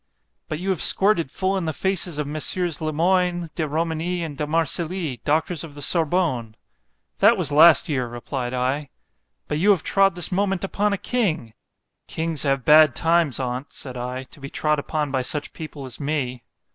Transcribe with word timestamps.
——But 0.47 0.57
you 0.57 0.69
have 0.69 0.81
squirted 0.81 1.29
full 1.29 1.55
in 1.57 1.65
the 1.65 1.73
faces 1.73 2.17
of 2.17 2.25
Mess. 2.25 2.55
Le 2.57 2.91
Moyne, 2.91 3.51
De 3.53 3.67
Romigny, 3.67 4.23
and 4.23 4.35
De 4.35 4.47
Marcilly, 4.47 5.21
doctors 5.25 5.63
of 5.63 5.75
the 5.75 5.81
Sorbonne.——That 5.83 7.37
was 7.37 7.51
last 7.51 7.87
year, 7.87 8.07
replied 8.07 8.51
I.—But 8.55 9.59
you 9.59 9.69
have 9.69 9.83
trod 9.83 10.15
this 10.15 10.31
moment 10.31 10.63
upon 10.63 10.91
a 10.91 10.97
king.——Kings 10.97 12.41
have 12.41 12.65
bad 12.65 12.95
times 12.95 13.39
on't, 13.39 13.71
said 13.71 13.95
I, 13.95 14.23
to 14.23 14.39
be 14.39 14.49
trod 14.49 14.79
upon 14.79 15.11
by 15.11 15.21
such 15.21 15.53
people 15.53 15.85
as 15.85 15.99
me. 15.99 16.45